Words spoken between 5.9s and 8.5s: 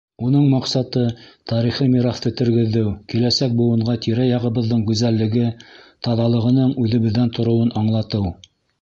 таҙалығының үҙебеҙҙән тороуын аңлатыу.